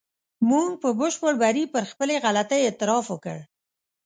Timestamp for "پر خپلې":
1.73-2.15